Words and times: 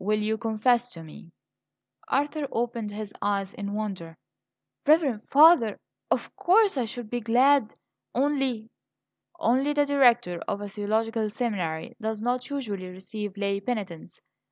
"Will 0.00 0.18
you 0.18 0.36
confess 0.38 0.90
to 0.94 1.04
me?" 1.04 1.30
Arthur 2.08 2.48
opened 2.50 2.90
his 2.90 3.12
eyes 3.22 3.54
in 3.54 3.74
wonder. 3.74 4.18
"Reverend 4.84 5.28
Father, 5.30 5.78
of 6.10 6.34
course 6.34 6.76
I 6.76 6.84
should 6.84 7.08
be 7.08 7.20
glad; 7.20 7.76
only" 8.12 8.70
"Only 9.38 9.72
the 9.74 9.86
Director 9.86 10.40
of 10.48 10.60
a 10.60 10.68
theological 10.68 11.30
seminary 11.30 11.94
does 12.00 12.20
not 12.20 12.50
usually 12.50 12.88
receive 12.88 13.36
lay 13.36 13.60
penitents? 13.60 14.18